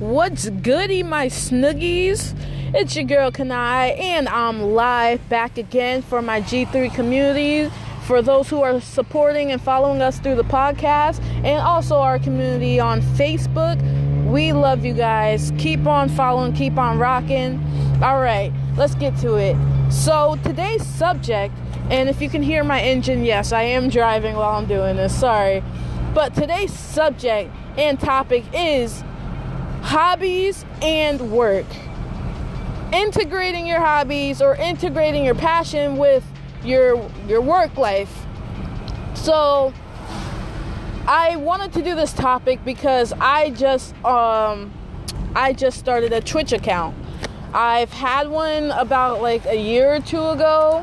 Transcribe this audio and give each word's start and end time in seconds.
What's 0.00 0.50
goody, 0.50 1.04
my 1.04 1.28
snuggies? 1.28 2.36
It's 2.74 2.96
your 2.96 3.04
girl 3.04 3.30
Kanai, 3.30 3.96
and 3.96 4.28
I'm 4.28 4.74
live 4.74 5.28
back 5.28 5.56
again 5.56 6.02
for 6.02 6.20
my 6.20 6.40
G3 6.40 6.92
community. 6.92 7.72
For 8.04 8.20
those 8.20 8.48
who 8.48 8.60
are 8.60 8.80
supporting 8.80 9.52
and 9.52 9.62
following 9.62 10.02
us 10.02 10.18
through 10.18 10.34
the 10.34 10.42
podcast, 10.42 11.22
and 11.44 11.60
also 11.60 11.98
our 11.98 12.18
community 12.18 12.80
on 12.80 13.02
Facebook, 13.02 13.80
we 14.28 14.52
love 14.52 14.84
you 14.84 14.94
guys. 14.94 15.52
Keep 15.58 15.86
on 15.86 16.08
following, 16.08 16.52
keep 16.54 16.76
on 16.76 16.98
rocking. 16.98 17.62
All 18.02 18.20
right, 18.20 18.52
let's 18.76 18.96
get 18.96 19.16
to 19.18 19.36
it. 19.36 19.56
So, 19.92 20.36
today's 20.42 20.84
subject, 20.84 21.54
and 21.88 22.08
if 22.08 22.20
you 22.20 22.28
can 22.28 22.42
hear 22.42 22.64
my 22.64 22.82
engine, 22.82 23.24
yes, 23.24 23.52
I 23.52 23.62
am 23.62 23.90
driving 23.90 24.34
while 24.34 24.56
I'm 24.56 24.66
doing 24.66 24.96
this, 24.96 25.16
sorry. 25.16 25.62
But 26.12 26.34
today's 26.34 26.72
subject 26.72 27.54
and 27.76 28.00
topic 28.00 28.42
is 28.52 29.03
hobbies 29.84 30.64
and 30.80 31.30
work. 31.30 31.66
Integrating 32.92 33.66
your 33.66 33.80
hobbies 33.80 34.40
or 34.40 34.56
integrating 34.56 35.24
your 35.24 35.34
passion 35.34 35.98
with 35.98 36.24
your 36.64 37.08
your 37.28 37.42
work 37.42 37.76
life. 37.76 38.24
So 39.14 39.74
I 41.06 41.36
wanted 41.36 41.74
to 41.74 41.82
do 41.82 41.94
this 41.94 42.12
topic 42.14 42.64
because 42.64 43.12
I 43.20 43.50
just 43.50 43.94
um 44.04 44.72
I 45.36 45.52
just 45.52 45.78
started 45.78 46.12
a 46.12 46.20
Twitch 46.20 46.52
account. 46.52 46.96
I've 47.52 47.92
had 47.92 48.28
one 48.28 48.70
about 48.70 49.20
like 49.20 49.44
a 49.44 49.56
year 49.56 49.94
or 49.94 50.00
two 50.00 50.24
ago 50.28 50.80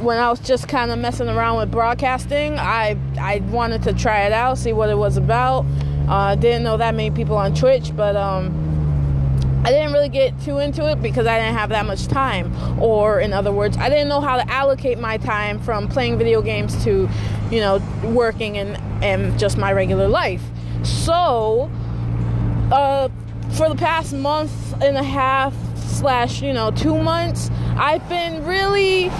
when 0.00 0.18
I 0.18 0.30
was 0.30 0.40
just 0.40 0.66
kind 0.66 0.90
of 0.90 0.98
messing 0.98 1.28
around 1.28 1.58
with 1.58 1.70
broadcasting. 1.70 2.58
I 2.58 2.98
I 3.20 3.38
wanted 3.50 3.84
to 3.84 3.92
try 3.92 4.22
it 4.22 4.32
out, 4.32 4.58
see 4.58 4.72
what 4.72 4.90
it 4.90 4.98
was 4.98 5.16
about. 5.16 5.64
Uh, 6.10 6.34
didn't 6.34 6.64
know 6.64 6.76
that 6.76 6.92
many 6.96 7.12
people 7.12 7.36
on 7.36 7.54
Twitch, 7.54 7.94
but 7.94 8.16
um, 8.16 8.52
I 9.64 9.70
didn't 9.70 9.92
really 9.92 10.08
get 10.08 10.38
too 10.40 10.58
into 10.58 10.90
it 10.90 11.00
because 11.00 11.24
I 11.24 11.38
didn't 11.38 11.54
have 11.54 11.68
that 11.68 11.86
much 11.86 12.08
time. 12.08 12.52
Or, 12.82 13.20
in 13.20 13.32
other 13.32 13.52
words, 13.52 13.76
I 13.76 13.88
didn't 13.88 14.08
know 14.08 14.20
how 14.20 14.36
to 14.36 14.50
allocate 14.50 14.98
my 14.98 15.18
time 15.18 15.60
from 15.60 15.86
playing 15.86 16.18
video 16.18 16.42
games 16.42 16.82
to, 16.82 17.08
you 17.52 17.60
know, 17.60 17.80
working 18.02 18.58
and, 18.58 18.76
and 19.04 19.38
just 19.38 19.56
my 19.56 19.72
regular 19.72 20.08
life. 20.08 20.42
So, 20.82 21.70
uh, 22.72 23.08
for 23.52 23.68
the 23.68 23.76
past 23.76 24.12
month 24.12 24.50
and 24.82 24.96
a 24.96 25.04
half 25.04 25.54
slash, 25.76 26.42
you 26.42 26.52
know, 26.52 26.72
two 26.72 27.00
months, 27.00 27.50
I've 27.76 28.06
been 28.08 28.44
really, 28.44 29.12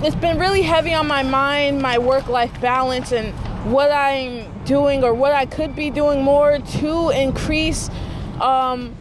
it's 0.00 0.14
been 0.14 0.38
really 0.38 0.62
heavy 0.62 0.94
on 0.94 1.08
my 1.08 1.24
mind, 1.24 1.82
my 1.82 1.98
work 1.98 2.28
life 2.28 2.52
balance, 2.60 3.10
and 3.10 3.34
what 3.64 3.90
I'm 3.90 4.64
doing 4.64 5.04
or 5.04 5.12
what 5.12 5.32
I 5.32 5.46
could 5.46 5.76
be 5.76 5.90
doing 5.90 6.22
more 6.22 6.58
to 6.58 7.10
increase 7.10 7.90
um, 8.40 8.96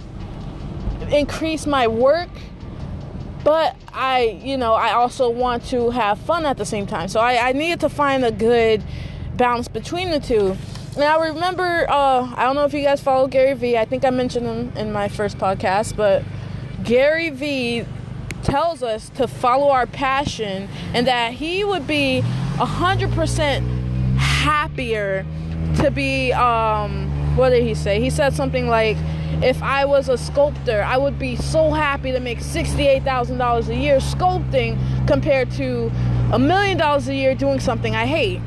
increase 1.11 1.65
my 1.65 1.87
work. 1.87 2.29
But 3.43 3.75
I 3.93 4.39
you 4.43 4.57
know 4.57 4.73
I 4.73 4.91
also 4.91 5.29
want 5.29 5.65
to 5.67 5.91
have 5.91 6.19
fun 6.19 6.45
at 6.45 6.57
the 6.57 6.65
same 6.65 6.85
time. 6.85 7.07
So 7.07 7.19
I, 7.19 7.49
I 7.49 7.51
needed 7.53 7.79
to 7.81 7.89
find 7.89 8.25
a 8.25 8.31
good 8.31 8.83
balance 9.35 9.67
between 9.67 10.11
the 10.11 10.19
two. 10.19 10.57
And 10.95 11.03
I 11.03 11.29
remember 11.29 11.85
uh, 11.89 12.33
I 12.35 12.43
don't 12.43 12.55
know 12.55 12.65
if 12.65 12.73
you 12.73 12.81
guys 12.81 13.01
follow 13.01 13.27
Gary 13.27 13.53
Vee. 13.53 13.77
I 13.77 13.85
think 13.85 14.03
I 14.03 14.09
mentioned 14.09 14.45
him 14.45 14.73
in 14.75 14.91
my 14.91 15.07
first 15.07 15.37
podcast 15.37 15.95
but 15.95 16.23
Gary 16.83 17.29
Vee 17.29 17.85
tells 18.43 18.83
us 18.83 19.09
to 19.09 19.27
follow 19.27 19.69
our 19.69 19.85
passion 19.85 20.69
and 20.93 21.07
that 21.07 21.33
he 21.33 21.63
would 21.63 21.87
be 21.87 22.19
a 22.19 22.65
hundred 22.65 23.11
percent 23.11 23.65
happier 24.17 25.25
to 25.77 25.91
be 25.91 26.31
um 26.33 27.07
what 27.35 27.51
did 27.51 27.63
he 27.63 27.73
say? 27.73 28.01
He 28.01 28.09
said 28.09 28.33
something 28.33 28.67
like 28.67 28.97
if 29.41 29.61
i 29.63 29.85
was 29.85 30.09
a 30.09 30.17
sculptor 30.17 30.81
i 30.81 30.97
would 30.97 31.17
be 31.17 31.35
so 31.35 31.71
happy 31.71 32.11
to 32.11 32.19
make 32.19 32.39
$68000 32.39 33.67
a 33.67 33.75
year 33.75 33.97
sculpting 33.97 34.77
compared 35.07 35.49
to 35.51 35.89
a 36.33 36.39
million 36.39 36.77
dollars 36.77 37.07
a 37.07 37.15
year 37.15 37.33
doing 37.35 37.59
something 37.59 37.95
i 37.95 38.05
hate. 38.05 38.41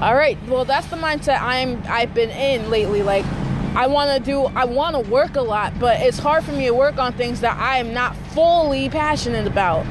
All 0.00 0.14
right 0.14 0.38
well 0.48 0.64
that's 0.64 0.86
the 0.88 0.96
mindset 0.96 1.40
i'm 1.40 1.82
i've 1.88 2.12
been 2.14 2.30
in 2.30 2.68
lately 2.68 3.02
like 3.02 3.24
i 3.74 3.86
want 3.86 4.16
to 4.16 4.22
do 4.22 4.44
i 4.54 4.64
want 4.64 4.94
to 4.94 5.10
work 5.10 5.36
a 5.36 5.40
lot 5.40 5.78
but 5.78 6.00
it's 6.00 6.18
hard 6.18 6.44
for 6.44 6.52
me 6.52 6.66
to 6.66 6.74
work 6.74 6.98
on 6.98 7.12
things 7.14 7.40
that 7.40 7.56
i 7.58 7.78
am 7.78 7.94
not 7.94 8.14
fully 8.34 8.90
passionate 8.90 9.46
about 9.46 9.86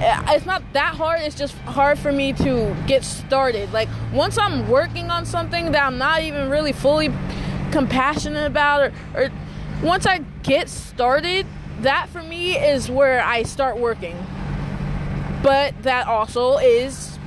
Uh, 0.00 0.22
it's 0.28 0.46
not 0.46 0.62
that 0.72 0.94
hard 0.94 1.20
it's 1.20 1.36
just 1.36 1.54
hard 1.58 1.98
for 1.98 2.10
me 2.10 2.32
to 2.32 2.74
get 2.86 3.04
started. 3.04 3.70
Like 3.70 3.88
once 4.14 4.38
i'm 4.38 4.66
working 4.66 5.10
on 5.10 5.26
something 5.26 5.72
that 5.72 5.82
i'm 5.82 5.98
not 5.98 6.22
even 6.22 6.48
really 6.48 6.72
fully 6.72 7.12
compassionate 7.70 8.46
about 8.46 8.80
or, 8.80 8.92
or 9.14 9.30
once 9.82 10.06
i 10.06 10.18
get 10.42 10.70
started 10.70 11.46
that 11.80 12.08
for 12.08 12.22
me 12.22 12.56
is 12.56 12.90
where 12.90 13.20
i 13.20 13.42
start 13.42 13.76
working. 13.76 14.16
But 15.42 15.82
that 15.82 16.06
also 16.06 16.56
is 16.56 17.18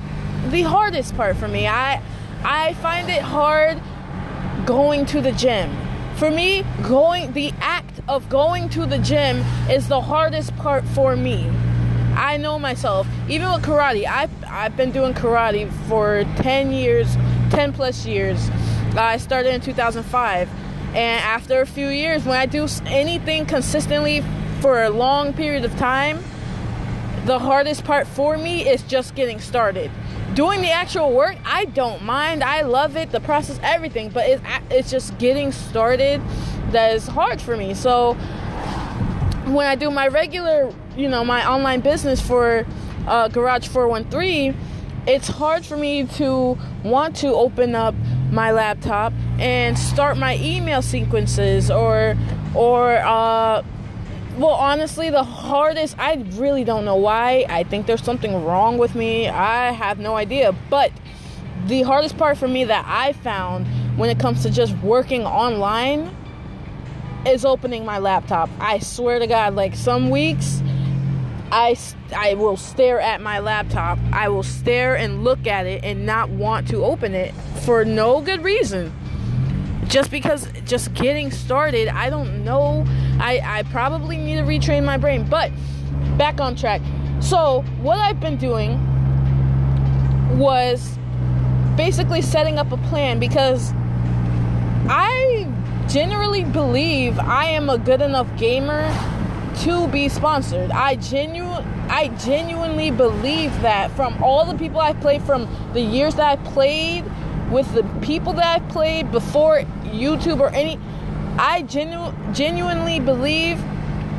the 0.48 0.62
hardest 0.62 1.16
part 1.16 1.36
for 1.36 1.46
me. 1.46 1.68
I 1.68 2.02
i 2.42 2.74
find 2.74 3.08
it 3.08 3.22
hard 3.22 3.80
going 4.66 5.06
to 5.06 5.20
the 5.20 5.32
gym. 5.32 5.70
For 6.16 6.28
me 6.28 6.64
going 6.82 7.34
the 7.34 7.52
act 7.60 8.00
of 8.08 8.28
going 8.28 8.68
to 8.70 8.84
the 8.84 8.98
gym 8.98 9.44
is 9.70 9.86
the 9.86 10.00
hardest 10.00 10.56
part 10.56 10.84
for 10.88 11.14
me 11.14 11.48
I 12.16 12.36
know 12.36 12.58
myself. 12.58 13.06
Even 13.28 13.52
with 13.52 13.62
karate, 13.62 14.06
I've, 14.06 14.30
I've 14.46 14.76
been 14.76 14.92
doing 14.92 15.14
karate 15.14 15.70
for 15.88 16.24
10 16.36 16.72
years, 16.72 17.14
10 17.50 17.72
plus 17.72 18.06
years. 18.06 18.50
I 18.96 19.16
started 19.16 19.54
in 19.54 19.60
2005. 19.60 20.48
And 20.94 21.24
after 21.24 21.60
a 21.60 21.66
few 21.66 21.88
years, 21.88 22.24
when 22.24 22.38
I 22.38 22.46
do 22.46 22.68
anything 22.86 23.46
consistently 23.46 24.22
for 24.60 24.84
a 24.84 24.90
long 24.90 25.32
period 25.32 25.64
of 25.64 25.76
time, 25.76 26.22
the 27.24 27.38
hardest 27.38 27.84
part 27.84 28.06
for 28.06 28.36
me 28.36 28.68
is 28.68 28.82
just 28.82 29.14
getting 29.14 29.40
started. 29.40 29.90
Doing 30.34 30.60
the 30.60 30.70
actual 30.70 31.12
work, 31.12 31.36
I 31.44 31.64
don't 31.64 32.02
mind. 32.02 32.44
I 32.44 32.62
love 32.62 32.96
it, 32.96 33.10
the 33.10 33.20
process, 33.20 33.58
everything. 33.62 34.10
But 34.10 34.28
it's, 34.28 34.42
it's 34.70 34.90
just 34.90 35.18
getting 35.18 35.50
started 35.50 36.20
that 36.70 36.94
is 36.94 37.06
hard 37.06 37.40
for 37.40 37.56
me. 37.56 37.74
So 37.74 38.14
when 39.46 39.66
I 39.66 39.74
do 39.74 39.90
my 39.90 40.08
regular 40.08 40.72
you 40.96 41.08
know 41.08 41.24
my 41.24 41.48
online 41.48 41.80
business 41.80 42.20
for 42.20 42.66
uh, 43.06 43.28
Garage 43.28 43.68
413, 43.68 44.56
it's 45.06 45.28
hard 45.28 45.66
for 45.66 45.76
me 45.76 46.06
to 46.06 46.58
want 46.82 47.16
to 47.16 47.28
open 47.28 47.74
up 47.74 47.94
my 48.30 48.52
laptop 48.52 49.12
and 49.38 49.78
start 49.78 50.16
my 50.16 50.36
email 50.38 50.82
sequences 50.82 51.70
or 51.70 52.16
or 52.54 52.96
uh, 52.96 53.62
well 54.38 54.50
honestly 54.50 55.10
the 55.10 55.22
hardest 55.22 55.96
I 55.98 56.24
really 56.32 56.64
don't 56.64 56.84
know 56.84 56.96
why. 56.96 57.44
I 57.48 57.64
think 57.64 57.86
there's 57.86 58.02
something 58.02 58.44
wrong 58.44 58.78
with 58.78 58.94
me. 58.94 59.28
I 59.28 59.72
have 59.72 59.98
no 59.98 60.16
idea. 60.16 60.54
But 60.70 60.92
the 61.66 61.82
hardest 61.82 62.16
part 62.16 62.38
for 62.38 62.48
me 62.48 62.64
that 62.64 62.84
I 62.86 63.12
found 63.12 63.66
when 63.98 64.10
it 64.10 64.18
comes 64.18 64.42
to 64.42 64.50
just 64.50 64.76
working 64.78 65.24
online 65.24 66.14
is 67.26 67.44
opening 67.44 67.84
my 67.84 67.98
laptop. 67.98 68.50
I 68.58 68.78
swear 68.78 69.18
to 69.18 69.26
god 69.26 69.54
like 69.54 69.74
some 69.74 70.10
weeks 70.10 70.62
I, 71.50 71.76
I 72.14 72.34
will 72.34 72.56
stare 72.56 73.00
at 73.00 73.20
my 73.20 73.38
laptop. 73.38 73.98
I 74.12 74.28
will 74.28 74.42
stare 74.42 74.96
and 74.96 75.24
look 75.24 75.46
at 75.46 75.66
it 75.66 75.84
and 75.84 76.06
not 76.06 76.30
want 76.30 76.68
to 76.68 76.84
open 76.84 77.14
it 77.14 77.34
for 77.64 77.84
no 77.84 78.20
good 78.20 78.42
reason. 78.42 78.92
Just 79.86 80.10
because 80.10 80.48
just 80.64 80.94
getting 80.94 81.30
started, 81.30 81.88
I 81.88 82.10
don't 82.10 82.44
know. 82.44 82.84
I, 83.20 83.40
I 83.44 83.62
probably 83.64 84.16
need 84.16 84.36
to 84.36 84.42
retrain 84.42 84.84
my 84.84 84.96
brain. 84.96 85.28
But 85.28 85.52
back 86.16 86.40
on 86.40 86.56
track. 86.56 86.80
So, 87.20 87.62
what 87.80 87.98
I've 87.98 88.20
been 88.20 88.36
doing 88.36 88.78
was 90.38 90.98
basically 91.76 92.22
setting 92.22 92.58
up 92.58 92.72
a 92.72 92.76
plan 92.88 93.18
because 93.18 93.72
I 94.88 95.50
generally 95.88 96.44
believe 96.44 97.18
I 97.18 97.46
am 97.46 97.70
a 97.70 97.78
good 97.78 98.00
enough 98.00 98.28
gamer 98.36 98.88
to 99.62 99.88
be 99.88 100.08
sponsored. 100.08 100.70
I 100.70 100.96
genu 100.96 101.44
I 101.88 102.08
genuinely 102.18 102.90
believe 102.90 103.52
that 103.62 103.90
from 103.92 104.22
all 104.22 104.44
the 104.44 104.56
people 104.56 104.80
I've 104.80 105.00
played, 105.00 105.22
from 105.22 105.48
the 105.74 105.80
years 105.80 106.14
that 106.16 106.26
I 106.26 106.42
played, 106.50 107.04
with 107.50 107.72
the 107.74 107.84
people 108.00 108.32
that 108.34 108.62
I've 108.62 108.68
played 108.68 109.12
before 109.12 109.60
YouTube 109.84 110.40
or 110.40 110.48
any, 110.50 110.78
I 111.38 111.62
genu- 111.62 112.12
genuinely 112.32 113.00
believe 113.00 113.62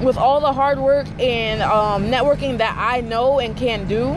with 0.02 0.18
all 0.18 0.40
the 0.40 0.54
hard 0.54 0.80
work 0.80 1.08
and 1.20 1.62
um, 1.62 2.06
networking 2.06 2.58
that 2.60 2.76
I 2.78 3.02
know 3.02 3.40
and 3.40 3.58
can 3.58 3.88
do, 3.88 4.14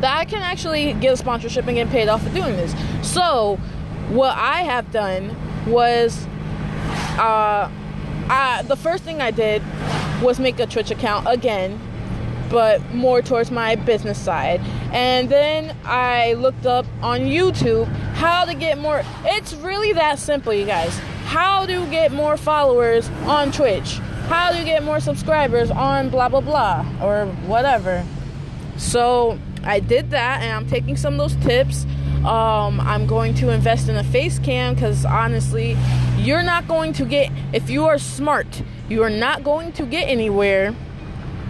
that 0.00 0.16
I 0.16 0.24
can 0.24 0.42
actually 0.42 0.92
get 0.94 1.12
a 1.12 1.16
sponsorship 1.16 1.66
and 1.66 1.76
get 1.76 1.88
paid 1.90 2.08
off 2.08 2.22
for 2.22 2.30
doing 2.30 2.56
this. 2.56 2.74
So, 3.02 3.56
what 4.10 4.36
I 4.36 4.62
have 4.62 4.90
done 4.90 5.36
was, 5.70 6.26
uh, 7.18 7.70
I, 8.28 8.62
the 8.62 8.76
first 8.76 9.04
thing 9.04 9.20
I 9.20 9.30
did 9.30 9.62
was 10.22 10.38
make 10.38 10.58
a 10.60 10.66
Twitch 10.66 10.90
account 10.90 11.26
again, 11.28 11.80
but 12.50 12.80
more 12.94 13.22
towards 13.22 13.50
my 13.50 13.74
business 13.76 14.18
side. 14.18 14.60
And 14.92 15.28
then 15.28 15.76
I 15.84 16.34
looked 16.34 16.66
up 16.66 16.86
on 17.02 17.20
YouTube 17.20 17.86
how 18.14 18.44
to 18.44 18.54
get 18.54 18.78
more. 18.78 19.02
It's 19.24 19.54
really 19.54 19.92
that 19.94 20.18
simple, 20.18 20.52
you 20.52 20.66
guys. 20.66 20.98
how 21.32 21.64
to 21.64 21.86
get 21.90 22.12
more 22.12 22.36
followers 22.36 23.08
on 23.24 23.50
Twitch, 23.50 23.94
how 24.28 24.52
to 24.52 24.62
get 24.64 24.82
more 24.84 25.00
subscribers 25.00 25.70
on 25.70 26.10
blah 26.10 26.28
blah 26.28 26.42
blah 26.42 26.84
or 27.00 27.24
whatever. 27.46 28.04
So 28.76 29.38
I 29.64 29.80
did 29.80 30.10
that, 30.10 30.42
and 30.42 30.52
I'm 30.52 30.68
taking 30.68 30.94
some 30.94 31.14
of 31.14 31.18
those 31.18 31.42
tips. 31.42 31.86
Um, 32.26 32.80
I'm 32.80 33.06
going 33.06 33.32
to 33.36 33.48
invest 33.48 33.88
in 33.88 33.96
a 33.96 34.04
face 34.04 34.38
cam 34.38 34.74
because 34.74 35.06
honestly, 35.06 35.74
you're 36.22 36.42
not 36.42 36.68
going 36.68 36.92
to 36.94 37.04
get, 37.04 37.30
if 37.52 37.68
you 37.68 37.86
are 37.86 37.98
smart, 37.98 38.62
you 38.88 39.02
are 39.02 39.10
not 39.10 39.42
going 39.42 39.72
to 39.72 39.84
get 39.84 40.08
anywhere 40.08 40.74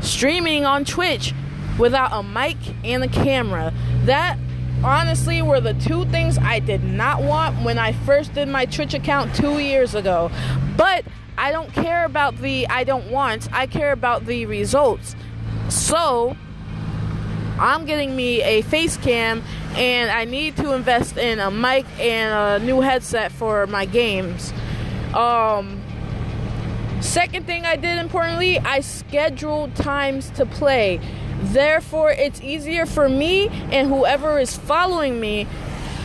streaming 0.01 0.65
on 0.65 0.85
Twitch 0.85 1.35
without 1.79 2.11
a 2.13 2.23
mic 2.23 2.57
and 2.83 3.05
a 3.05 3.09
camera. 3.09 3.73
That 4.05 4.39
honestly 4.83 5.43
were 5.43 5.61
the 5.61 5.75
two 5.75 6.07
things 6.07 6.39
I 6.39 6.59
did 6.59 6.83
not 6.83 7.23
want 7.23 7.63
when 7.63 7.79
I 7.79 7.93
first 7.93 8.35
did 8.35 8.49
my 8.49 8.65
Twitch 8.65 8.95
account 8.95 9.35
two 9.35 9.59
years 9.59 9.95
ago. 9.95 10.31
But 10.77 11.05
I 11.37 11.53
don't 11.53 11.73
care 11.73 12.05
about 12.05 12.39
the 12.39 12.67
I 12.69 12.85
don't 12.85 13.11
want, 13.11 13.53
I 13.53 13.67
care 13.67 13.93
about 13.93 14.25
the 14.25 14.47
results. 14.47 15.15
So, 15.69 16.37
I'm 17.59 17.85
getting 17.85 18.17
me 18.17 18.43
a 18.43 18.63
face 18.63 18.97
cam 18.97 19.43
and 19.77 20.11
I 20.11 20.25
need 20.25 20.57
to 20.57 20.73
invest 20.73 21.17
in 21.17 21.39
a 21.39 21.51
mic 21.51 21.87
and 21.99 22.63
a 22.63 22.65
new 22.65 22.81
headset 22.81 23.33
for 23.33 23.67
my 23.67 23.87
games. 23.87 24.53
Um, 25.15 25.81
second 27.01 27.47
thing 27.47 27.65
I 27.65 27.77
did 27.77 27.99
importantly, 27.99 28.59
I 28.59 28.81
scheduled 28.81 29.75
times 29.75 30.31
to 30.31 30.47
play. 30.47 31.01
Therefore, 31.41 32.11
it's 32.13 32.41
easier 32.41 32.87
for 32.87 33.09
me 33.09 33.49
and 33.71 33.89
whoever 33.89 34.39
is 34.39 34.57
following 34.57 35.21
me 35.21 35.47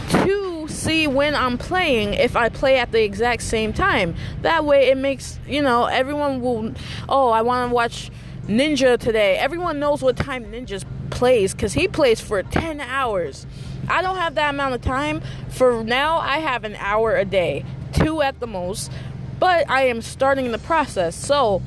to 0.09 0.67
see 0.67 1.07
when 1.07 1.35
I'm 1.35 1.57
playing 1.57 2.13
if 2.13 2.35
I 2.35 2.49
play 2.49 2.79
at 2.79 2.91
the 2.91 3.03
exact 3.03 3.43
same 3.43 3.73
time. 3.73 4.15
That 4.41 4.65
way, 4.65 4.89
it 4.89 4.97
makes, 4.97 5.39
you 5.47 5.61
know, 5.61 5.85
everyone 5.85 6.41
will, 6.41 6.73
oh, 7.09 7.29
I 7.29 7.41
want 7.41 7.69
to 7.69 7.73
watch 7.75 8.09
Ninja 8.47 8.97
today. 8.97 9.37
Everyone 9.37 9.79
knows 9.79 10.01
what 10.01 10.15
time 10.15 10.45
Ninja 10.45 10.83
plays 11.09 11.53
because 11.53 11.73
he 11.73 11.87
plays 11.87 12.19
for 12.19 12.43
10 12.43 12.81
hours. 12.81 13.45
I 13.87 14.01
don't 14.01 14.17
have 14.17 14.35
that 14.35 14.49
amount 14.51 14.75
of 14.75 14.81
time. 14.81 15.21
For 15.49 15.83
now, 15.83 16.17
I 16.17 16.39
have 16.39 16.63
an 16.63 16.75
hour 16.75 17.15
a 17.15 17.25
day, 17.25 17.65
two 17.93 18.21
at 18.21 18.39
the 18.39 18.47
most, 18.47 18.91
but 19.39 19.69
I 19.69 19.83
am 19.83 20.01
starting 20.01 20.51
the 20.51 20.57
process. 20.57 21.15
So, 21.15 21.61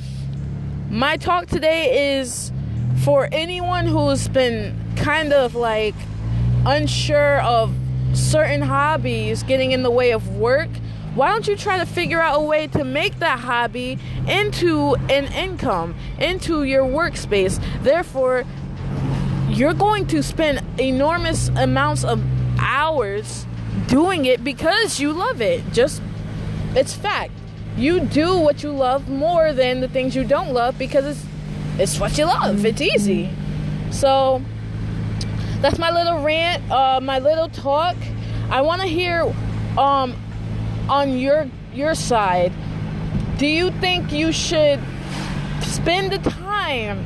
my 0.90 1.16
talk 1.16 1.46
today 1.46 2.18
is 2.18 2.52
for 3.04 3.28
anyone 3.32 3.86
who's 3.86 4.28
been 4.28 4.76
kind 4.96 5.32
of 5.32 5.54
like 5.54 5.94
unsure 6.66 7.40
of 7.40 7.74
certain 8.12 8.60
hobbies 8.60 9.42
getting 9.44 9.72
in 9.72 9.82
the 9.82 9.90
way 9.90 10.10
of 10.10 10.36
work 10.36 10.68
why 11.14 11.30
don't 11.30 11.48
you 11.48 11.56
try 11.56 11.78
to 11.78 11.86
figure 11.86 12.20
out 12.20 12.36
a 12.36 12.42
way 12.42 12.68
to 12.68 12.84
make 12.84 13.18
that 13.18 13.40
hobby 13.40 13.98
into 14.28 14.94
an 15.08 15.32
income, 15.32 15.96
into 16.20 16.62
your 16.62 16.84
workspace? 16.84 17.60
Therefore, 17.82 18.44
you're 19.50 19.74
going 19.74 20.06
to 20.08 20.22
spend 20.22 20.62
enormous 20.80 21.48
amounts 21.48 22.04
of 22.04 22.22
hours 22.58 23.46
doing 23.88 24.24
it 24.24 24.42
because 24.44 25.00
you 25.00 25.12
love 25.12 25.40
it. 25.40 25.62
Just, 25.72 26.02
it's 26.74 26.94
fact. 26.94 27.32
You 27.76 28.00
do 28.00 28.38
what 28.38 28.62
you 28.62 28.70
love 28.70 29.08
more 29.08 29.52
than 29.52 29.80
the 29.80 29.88
things 29.88 30.14
you 30.14 30.24
don't 30.24 30.52
love 30.52 30.78
because 30.78 31.04
it's, 31.04 31.26
it's 31.78 32.00
what 32.00 32.16
you 32.16 32.26
love. 32.26 32.64
It's 32.64 32.80
easy. 32.80 33.30
So, 33.90 34.42
that's 35.60 35.78
my 35.78 35.90
little 35.90 36.22
rant, 36.22 36.70
uh, 36.70 37.00
my 37.00 37.18
little 37.18 37.48
talk. 37.48 37.96
I 38.50 38.62
want 38.62 38.80
to 38.82 38.86
hear 38.86 39.22
um, 39.78 40.16
on 40.88 41.18
your 41.18 41.48
your 41.72 41.94
side, 41.94 42.52
do 43.38 43.46
you 43.46 43.70
think 43.72 44.12
you 44.12 44.32
should 44.32 44.80
spend 45.62 46.12
the 46.12 46.18
time 46.30 47.04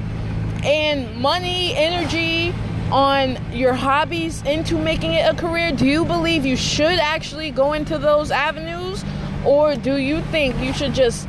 and 0.64 1.16
money, 1.16 1.74
energy 1.74 2.54
on 2.90 3.38
your 3.52 3.74
hobbies 3.74 4.42
into 4.42 4.78
making 4.78 5.14
it 5.14 5.28
a 5.28 5.36
career? 5.36 5.72
Do 5.72 5.86
you 5.86 6.04
believe 6.04 6.46
you 6.46 6.56
should 6.56 6.98
actually 6.98 7.50
go 7.50 7.72
into 7.72 7.98
those 7.98 8.30
avenues? 8.30 9.04
Or 9.44 9.76
do 9.76 9.96
you 9.96 10.22
think 10.22 10.58
you 10.60 10.72
should 10.72 10.94
just 10.94 11.28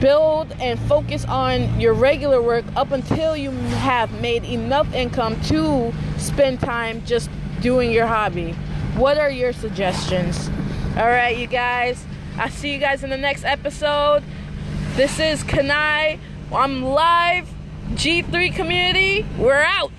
build 0.00 0.52
and 0.60 0.78
focus 0.80 1.24
on 1.26 1.80
your 1.80 1.92
regular 1.92 2.40
work 2.40 2.64
up 2.76 2.90
until 2.92 3.36
you 3.36 3.50
have 3.50 4.20
made 4.20 4.44
enough 4.44 4.92
income 4.94 5.40
to 5.42 5.92
spend 6.16 6.60
time 6.60 7.04
just 7.04 7.28
doing 7.60 7.90
your 7.90 8.06
hobby? 8.06 8.52
What 8.96 9.18
are 9.18 9.30
your 9.30 9.52
suggestions? 9.52 10.48
All 10.96 11.06
right, 11.06 11.36
you 11.36 11.46
guys. 11.46 12.04
I'll 12.36 12.50
see 12.50 12.72
you 12.72 12.78
guys 12.78 13.04
in 13.04 13.10
the 13.10 13.16
next 13.16 13.44
episode. 13.44 14.22
This 14.94 15.18
is 15.18 15.44
Kanai. 15.44 16.18
I'm 16.52 16.82
live. 16.82 17.48
G3 17.94 18.54
community. 18.54 19.26
We're 19.36 19.62
out. 19.62 19.90